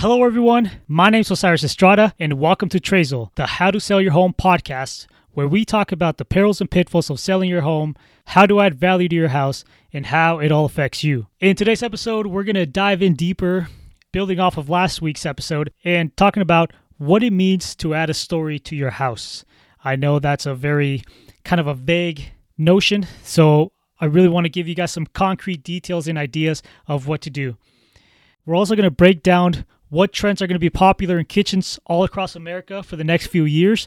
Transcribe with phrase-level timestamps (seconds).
[0.00, 0.70] Hello, everyone.
[0.88, 4.32] My name is Osiris Estrada, and welcome to Trazul, the How to Sell Your Home
[4.32, 7.94] podcast, where we talk about the perils and pitfalls of selling your home,
[8.28, 11.26] how to add value to your house, and how it all affects you.
[11.38, 13.68] In today's episode, we're going to dive in deeper,
[14.10, 18.14] building off of last week's episode, and talking about what it means to add a
[18.14, 19.44] story to your house.
[19.84, 21.04] I know that's a very
[21.44, 25.62] kind of a vague notion, so I really want to give you guys some concrete
[25.62, 27.58] details and ideas of what to do.
[28.46, 31.78] We're also going to break down what trends are going to be popular in kitchens
[31.84, 33.86] all across America for the next few years.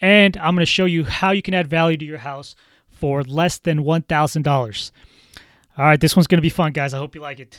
[0.00, 2.56] And I'm going to show you how you can add value to your house
[2.90, 4.90] for less than $1,000.
[5.78, 6.92] All right, this one's going to be fun, guys.
[6.92, 7.58] I hope you like it.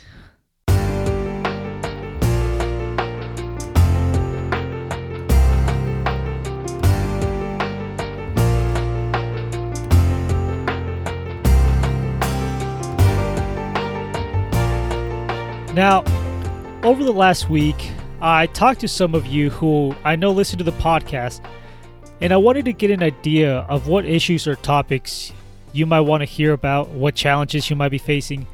[15.74, 16.04] Now,
[16.84, 20.64] over the last week, I talked to some of you who I know listen to
[20.64, 21.40] the podcast,
[22.20, 25.32] and I wanted to get an idea of what issues or topics
[25.72, 28.46] you might want to hear about, what challenges you might be facing.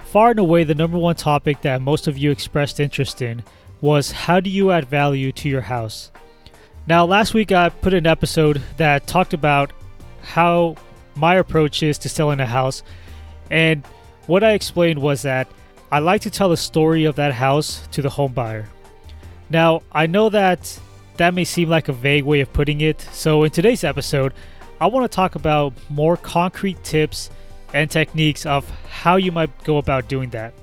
[0.00, 3.44] Far and away, the number one topic that most of you expressed interest in
[3.80, 6.10] was how do you add value to your house?
[6.88, 9.72] Now, last week I put an episode that talked about
[10.22, 10.74] how
[11.14, 12.82] my approach is to selling a house,
[13.48, 13.86] and
[14.26, 15.46] what I explained was that
[15.92, 18.68] I like to tell the story of that house to the home buyer.
[19.48, 20.78] Now, I know that
[21.16, 24.32] that may seem like a vague way of putting it, so in today's episode,
[24.80, 27.28] I want to talk about more concrete tips
[27.74, 30.54] and techniques of how you might go about doing that.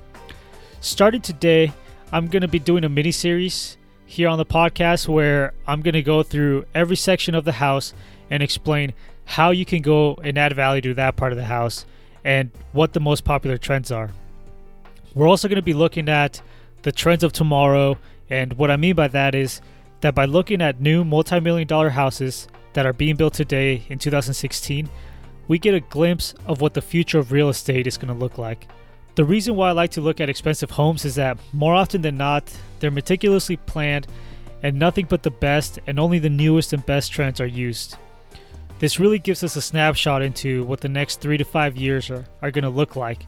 [0.80, 1.74] Starting today,
[2.10, 5.92] I'm going to be doing a mini series here on the podcast where I'm going
[5.92, 7.92] to go through every section of the house
[8.30, 8.94] and explain
[9.26, 11.84] how you can go and add value to that part of the house
[12.24, 14.10] and what the most popular trends are.
[15.14, 16.40] We're also going to be looking at
[16.82, 17.98] the trends of tomorrow.
[18.30, 19.60] And what I mean by that is
[20.00, 23.98] that by looking at new multi million dollar houses that are being built today in
[23.98, 24.88] 2016,
[25.48, 28.38] we get a glimpse of what the future of real estate is going to look
[28.38, 28.68] like.
[29.14, 32.16] The reason why I like to look at expensive homes is that more often than
[32.16, 34.06] not, they're meticulously planned
[34.62, 37.96] and nothing but the best and only the newest and best trends are used.
[38.78, 42.26] This really gives us a snapshot into what the next three to five years are,
[42.42, 43.26] are going to look like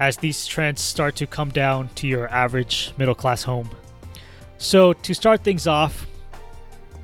[0.00, 3.70] as these trends start to come down to your average middle class home.
[4.58, 6.06] So, to start things off,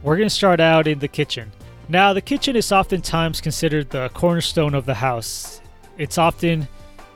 [0.03, 1.53] we're going to start out in the kitchen.
[1.88, 5.60] Now, the kitchen is oftentimes considered the cornerstone of the house.
[5.99, 6.69] It's often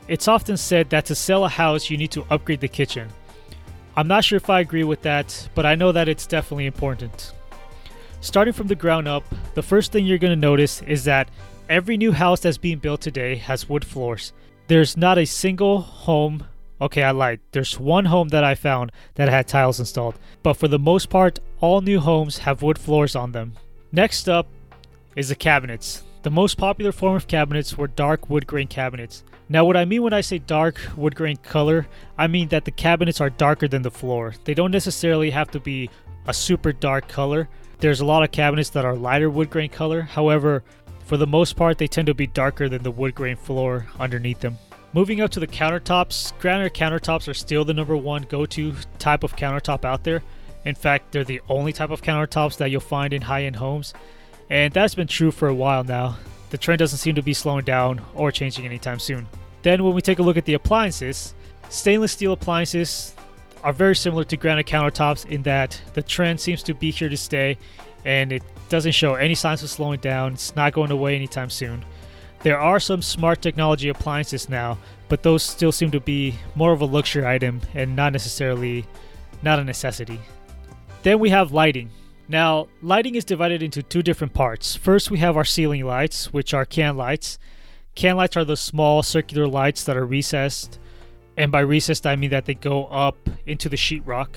[0.08, 3.08] it's often said that to sell a house, you need to upgrade the kitchen.
[3.94, 7.32] I'm not sure if I agree with that, but I know that it's definitely important.
[8.20, 9.24] Starting from the ground up,
[9.54, 11.28] the first thing you're going to notice is that
[11.68, 14.32] every new house that's being built today has wood floors.
[14.68, 16.44] There's not a single home.
[16.78, 17.40] Okay, I lied.
[17.52, 21.38] There's one home that I found that had tiles installed, but for the most part,
[21.60, 23.54] all new homes have wood floors on them.
[23.92, 24.46] Next up
[25.16, 26.04] is the cabinets.
[26.22, 29.24] The most popular form of cabinets were dark wood grain cabinets.
[29.48, 31.86] Now, what I mean when I say dark wood grain color,
[32.18, 34.34] I mean that the cabinets are darker than the floor.
[34.44, 35.88] They don't necessarily have to be
[36.26, 37.48] a super dark color.
[37.78, 40.02] There's a lot of cabinets that are lighter wood grain color.
[40.02, 40.62] However,
[41.08, 44.40] for the most part, they tend to be darker than the wood grain floor underneath
[44.40, 44.58] them.
[44.92, 49.24] Moving up to the countertops, granite countertops are still the number one go to type
[49.24, 50.22] of countertop out there.
[50.66, 53.94] In fact, they're the only type of countertops that you'll find in high end homes,
[54.50, 56.18] and that's been true for a while now.
[56.50, 59.26] The trend doesn't seem to be slowing down or changing anytime soon.
[59.62, 61.34] Then, when we take a look at the appliances,
[61.70, 63.14] stainless steel appliances
[63.62, 67.16] are very similar to granite countertops in that the trend seems to be here to
[67.16, 67.58] stay
[68.04, 70.34] and it doesn't show any signs of slowing down.
[70.34, 71.84] It's not going away anytime soon.
[72.42, 76.80] There are some smart technology appliances now, but those still seem to be more of
[76.80, 78.86] a luxury item and not necessarily
[79.42, 80.20] not a necessity.
[81.02, 81.90] Then we have lighting.
[82.28, 84.76] Now, lighting is divided into two different parts.
[84.76, 87.38] First, we have our ceiling lights, which are can lights.
[87.94, 90.78] Can lights are the small circular lights that are recessed,
[91.38, 93.16] and by recessed I mean that they go up
[93.46, 94.28] into the sheetrock.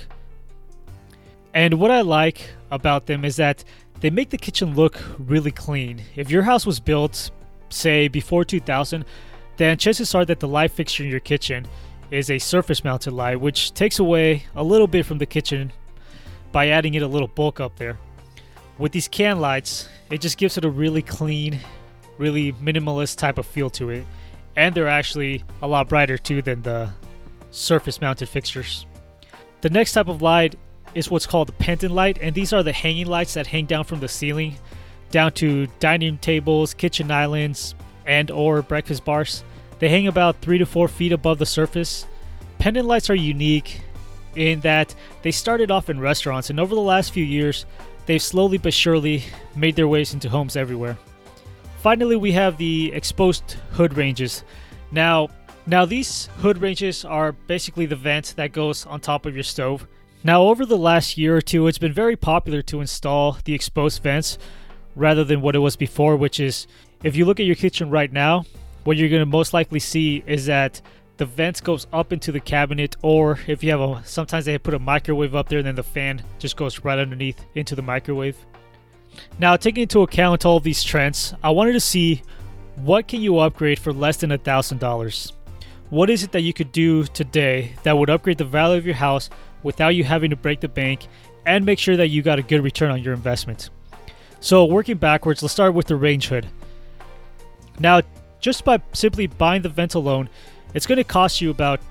[1.54, 3.64] And what I like about them is that
[4.00, 6.04] they make the kitchen look really clean.
[6.16, 7.32] If your house was built,
[7.70, 9.04] say, before 2000,
[9.58, 11.68] then chances are that the light fixture in your kitchen
[12.12, 15.74] is a surface mounted light, which takes away a little bit from the kitchen
[16.52, 17.98] by adding it a little bulk up there.
[18.78, 21.60] With these can lights, it just gives it a really clean,
[22.20, 24.06] really minimalist type of feel to it.
[24.56, 26.90] And they're actually a lot brighter too than the
[27.52, 28.86] surface mounted fixtures.
[29.62, 30.56] The next type of light
[30.94, 33.86] is what's called the pendant light, and these are the hanging lights that hang down
[33.86, 34.56] from the ceiling
[35.12, 37.76] down to dining tables, kitchen islands,
[38.06, 39.44] and or breakfast bars.
[39.80, 42.08] They hang about three to four feet above the surface.
[42.60, 43.82] Pendant lights are unique
[44.36, 47.66] in that they started off in restaurants and over the last few years,
[48.06, 49.24] they've slowly but surely
[49.56, 50.98] made their ways into homes everywhere.
[51.82, 54.44] Finally, we have the exposed hood ranges.
[54.92, 55.30] Now,
[55.66, 59.88] now these hood ranges are basically the vent that goes on top of your stove.
[60.24, 64.04] Now, over the last year or two, it's been very popular to install the exposed
[64.04, 64.38] vents
[64.96, 66.68] rather than what it was before, which is
[67.04, 68.46] if you look at your kitchen right now,
[68.84, 70.82] what you're going to most likely see is that
[71.18, 74.76] the vent goes up into the cabinet or if you have a sometimes they put
[74.76, 78.38] a microwave up there and then the fan just goes right underneath into the microwave
[79.40, 82.22] now taking into account all these trends i wanted to see
[82.76, 85.34] what can you upgrade for less than a thousand dollars?
[85.90, 88.96] What is it that you could do today that would upgrade the value of your
[88.96, 89.30] house
[89.62, 91.08] without you having to break the bank
[91.46, 93.70] and make sure that you got a good return on your investment?
[94.40, 96.48] So working backwards let's start with the range hood.
[97.80, 98.02] Now
[98.40, 100.30] just by simply buying the vent alone
[100.74, 101.82] it's going to cost you about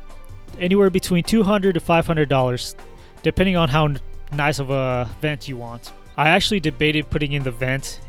[0.59, 2.75] anywhere between 200 to 500 dollars
[3.23, 3.95] depending on how
[4.33, 8.01] nice of a vent you want i actually debated putting in the vent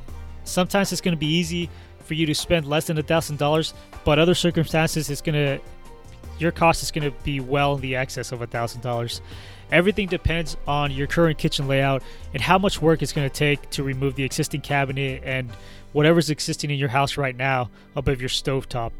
[0.44, 1.70] sometimes it's going to be easy
[2.04, 3.74] for you to spend less than a thousand dollars
[4.04, 5.64] but other circumstances it's going to
[6.38, 9.22] your cost is going to be well in the excess of a thousand dollars
[9.72, 12.04] everything depends on your current kitchen layout
[12.34, 15.50] and how much work it's going to take to remove the existing cabinet and
[15.94, 18.92] whatever's existing in your house right now above your stove top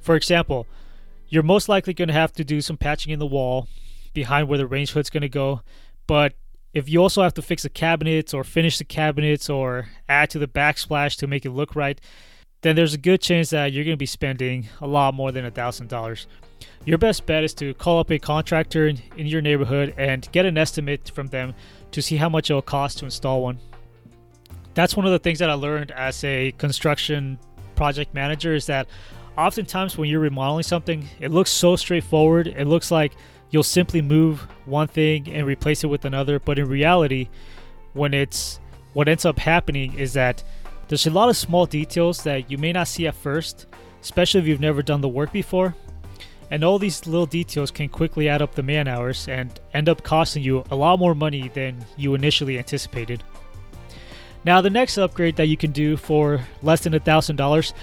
[0.00, 0.66] for example
[1.28, 3.68] you're most likely going to have to do some patching in the wall
[4.14, 5.60] behind where the range hood's going to go.
[6.06, 6.34] But
[6.76, 10.38] if you also have to fix the cabinets or finish the cabinets or add to
[10.38, 11.98] the backsplash to make it look right,
[12.60, 15.46] then there's a good chance that you're going to be spending a lot more than
[15.46, 16.26] a thousand dollars.
[16.84, 20.44] Your best bet is to call up a contractor in, in your neighborhood and get
[20.44, 21.54] an estimate from them
[21.92, 23.58] to see how much it'll cost to install one.
[24.74, 27.38] That's one of the things that I learned as a construction
[27.74, 28.86] project manager is that
[29.38, 32.48] oftentimes when you're remodeling something, it looks so straightforward.
[32.48, 33.14] It looks like
[33.50, 37.28] you'll simply move one thing and replace it with another, but in reality,
[37.92, 38.60] when it's
[38.92, 40.42] what ends up happening is that
[40.88, 43.66] there's a lot of small details that you may not see at first,
[44.00, 45.74] especially if you've never done the work before.
[46.50, 50.04] And all these little details can quickly add up the man hours and end up
[50.04, 53.24] costing you a lot more money than you initially anticipated.
[54.44, 57.74] Now, the next upgrade that you can do for less than a thousand dollars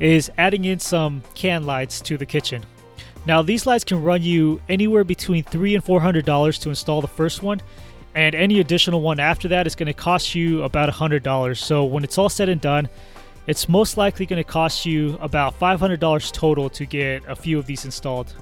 [0.00, 2.62] is adding in some can lights to the kitchen.
[3.26, 7.00] Now these lights can run you anywhere between three and four hundred dollars to install
[7.00, 7.60] the first one,
[8.14, 11.62] and any additional one after that is going to cost you about a hundred dollars.
[11.62, 12.88] So when it's all said and done,
[13.46, 17.36] it's most likely going to cost you about five hundred dollars total to get a
[17.36, 18.34] few of these installed.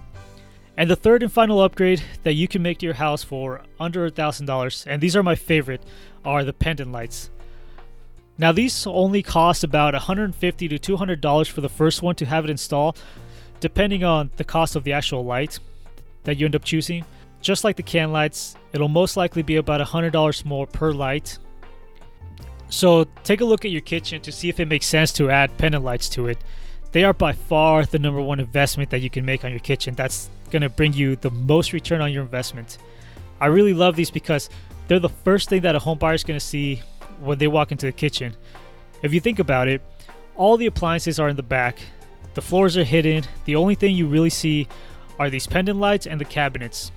[0.76, 4.06] And the third and final upgrade that you can make to your house for under
[4.06, 5.82] a thousand dollars, and these are my favorite,
[6.24, 7.30] are the pendant lights.
[8.38, 12.44] Now these only cost about 150 to 200 dollars for the first one to have
[12.44, 12.96] it installed,
[13.60, 15.58] depending on the cost of the actual light
[16.24, 17.04] that you end up choosing.
[17.40, 21.38] Just like the can lights, it'll most likely be about $100 more per light.
[22.68, 25.56] So take a look at your kitchen to see if it makes sense to add
[25.56, 26.38] pendant lights to it.
[26.92, 29.94] They are by far the number one investment that you can make on your kitchen.
[29.94, 32.78] That's going to bring you the most return on your investment.
[33.40, 34.50] I really love these because
[34.86, 36.82] they're the first thing that a home buyer is going to see
[37.20, 38.34] when they walk into the kitchen.
[39.02, 39.82] If you think about it,
[40.34, 41.78] all the appliances are in the back.
[42.38, 43.24] The floors are hidden.
[43.46, 44.68] The only thing you really see
[45.18, 46.92] are these pendant lights and the cabinets.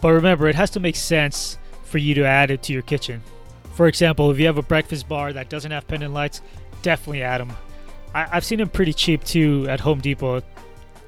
[0.00, 3.22] But remember, it has to make sense for you to add it to your kitchen.
[3.74, 6.40] For example, if you have a breakfast bar that doesn't have pendant lights,
[6.80, 7.52] definitely add them.
[8.14, 10.40] I- have seen them pretty cheap too at Home Depot.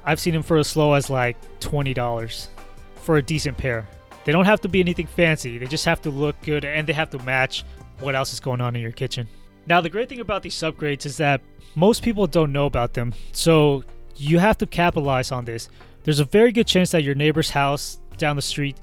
[0.05, 2.49] I've seen them for as low as like $20
[2.97, 3.87] for a decent pair.
[4.25, 6.93] They don't have to be anything fancy, they just have to look good and they
[6.93, 7.63] have to match
[7.99, 9.27] what else is going on in your kitchen.
[9.65, 11.41] Now, the great thing about these upgrades is that
[11.75, 13.83] most people don't know about them, so
[14.15, 15.69] you have to capitalize on this.
[16.03, 18.77] There's a very good chance that your neighbor's house down the street,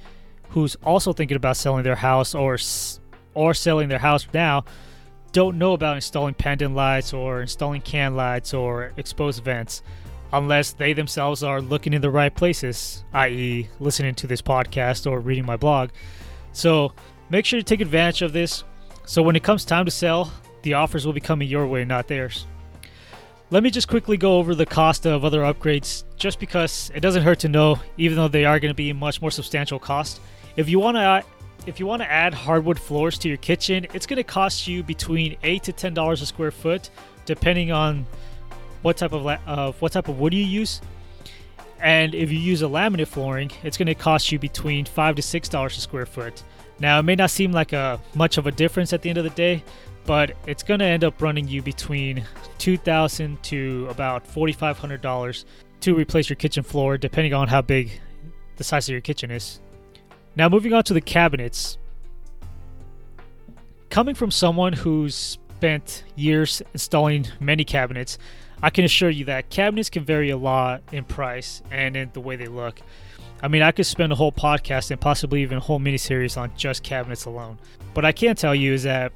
[0.49, 2.59] who's also thinking about selling their house or
[3.35, 4.65] or selling their house now,
[5.33, 9.83] don't know about installing pendant lights or installing can lights or exposed vents
[10.33, 15.21] unless they themselves are looking in the right places, i.e., listening to this podcast or
[15.21, 15.91] reading my blog.
[16.53, 16.93] So
[17.31, 18.65] make sure to take advantage of this.
[19.07, 22.09] So when it comes time to sell, the offers will be coming your way, not
[22.09, 22.47] theirs.
[23.51, 27.25] Let me just quickly go over the cost of other upgrades, just because it doesn't
[27.25, 30.21] hurt to know, even though they are going to be much more substantial cost.
[30.57, 31.25] If you want to,
[31.67, 34.85] if you want to add hardwood floors to your kitchen, it's going to cost you
[34.85, 36.91] between eight to ten dollars a square foot,
[37.27, 38.07] depending on
[38.83, 39.25] what type of
[39.81, 40.81] what type of wood you use.
[41.81, 45.23] And if you use a laminate flooring, it's going to cost you between five to
[45.23, 46.43] six dollars a square foot.
[46.79, 49.25] Now, it may not seem like a much of a difference at the end of
[49.25, 49.65] the day,
[50.07, 52.25] but it's going to end up running you between
[52.59, 55.45] 2,000 to about $4,500
[55.81, 58.01] to replace your kitchen floor, depending on how big
[58.57, 59.61] the size of your kitchen is.
[60.37, 61.79] Now, moving on to the cabinets.
[63.89, 68.19] Coming from someone who's spent years installing many cabinets,
[68.63, 72.21] I can assure you that cabinets can vary a lot in price and in the
[72.21, 72.81] way they look.
[73.43, 76.53] I mean, I could spend a whole podcast and possibly even a whole miniseries on
[76.57, 77.59] just cabinets alone.
[77.95, 79.13] But I can tell you is that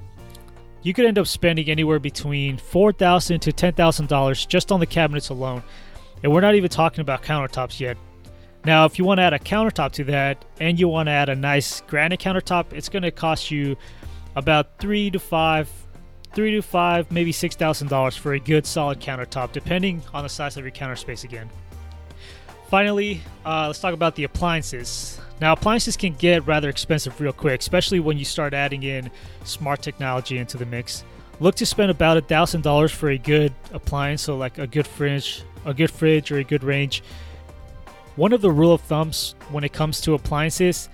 [0.84, 5.62] you could end up spending anywhere between $4,000 to $10,000 just on the cabinets alone.
[6.22, 7.96] And we're not even talking about countertops yet.
[8.64, 11.28] Now, if you want to add a countertop to that and you want to add
[11.30, 13.76] a nice granite countertop, it's going to cost you
[14.36, 15.70] about three to five,
[16.34, 20.28] three to five, maybe six thousand dollars for a good solid countertop, depending on the
[20.28, 21.48] size of your counter space again.
[22.68, 25.20] Finally, uh, let's talk about the appliances.
[25.40, 29.10] Now, appliances can get rather expensive real quick, especially when you start adding in
[29.44, 31.04] smart technology into the mix.
[31.40, 34.86] Look to spend about a thousand dollars for a good appliance, so like a good
[34.86, 37.02] fridge, a good fridge, or a good range.
[38.16, 40.88] One of the rule of thumbs when it comes to appliances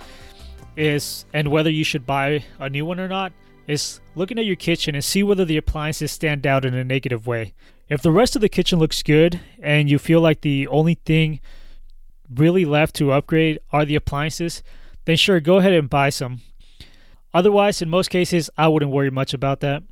[0.77, 3.33] is, and whether you should buy a new one or not,
[3.67, 7.27] is looking at your kitchen and see whether the appliances stand out in a negative
[7.27, 7.53] way.
[7.89, 11.41] If the rest of the kitchen looks good and you feel like the only thing
[12.35, 14.63] really left to upgrade are the appliances,
[15.05, 16.41] then sure, go ahead and buy some.
[17.33, 19.83] Otherwise, in most cases, I wouldn't worry much about that.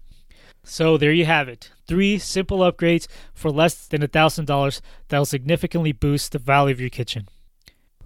[0.64, 1.71] So there you have it.
[1.87, 6.90] Three simple upgrades for less than $1,000 that will significantly boost the value of your
[6.90, 7.28] kitchen.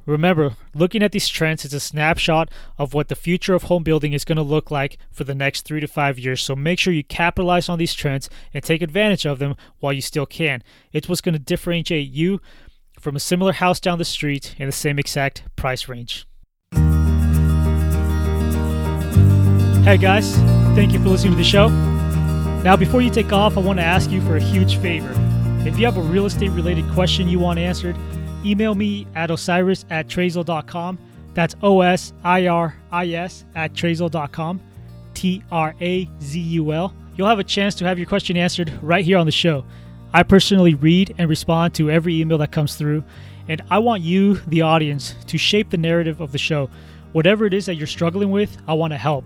[0.05, 4.13] Remember, looking at these trends is a snapshot of what the future of home building
[4.13, 6.43] is going to look like for the next three to five years.
[6.43, 10.01] So make sure you capitalize on these trends and take advantage of them while you
[10.01, 10.65] still can.
[10.93, 12.41] It's what's going to differentiate you
[13.03, 16.25] from a similar house down the street in the same exact price range.
[19.83, 20.37] Hey guys,
[20.77, 21.69] thank you for listening to the show.
[22.63, 25.13] Now, before you take off, I want to ask you for a huge favor.
[25.67, 27.97] If you have a real estate related question you want answered,
[28.45, 30.97] email me at osiris at trazul.com.
[31.35, 34.61] That's O S I R I S at trazul.com.
[35.15, 36.95] T R A Z U L.
[37.17, 39.65] You'll have a chance to have your question answered right here on the show.
[40.15, 43.03] I personally read and respond to every email that comes through,
[43.49, 46.69] and I want you, the audience, to shape the narrative of the show.
[47.13, 49.25] Whatever it is that you're struggling with, I want to help.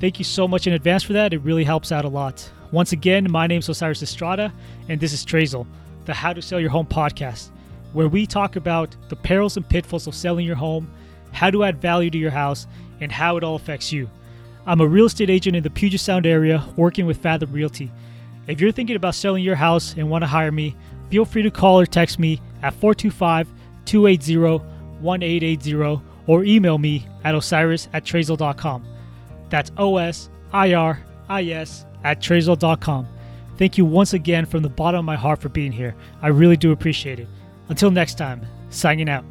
[0.00, 1.32] Thank you so much in advance for that.
[1.32, 2.50] It really helps out a lot.
[2.72, 4.52] Once again, my name is Osiris Estrada,
[4.88, 5.64] and this is Trazul,
[6.06, 7.50] the How to Sell Your Home podcast,
[7.92, 10.90] where we talk about the perils and pitfalls of selling your home,
[11.30, 12.66] how to add value to your house,
[13.00, 14.10] and how it all affects you.
[14.66, 17.92] I'm a real estate agent in the Puget Sound area working with Fathom Realty.
[18.46, 20.76] If you're thinking about selling your house and want to hire me,
[21.10, 23.48] feel free to call or text me at 425
[23.84, 24.36] 280
[25.00, 28.84] 1880 or email me at osiris at trazul.com.
[29.48, 33.08] That's O S I R I S at trazul.com.
[33.58, 35.94] Thank you once again from the bottom of my heart for being here.
[36.20, 37.28] I really do appreciate it.
[37.68, 39.24] Until next time, signing out.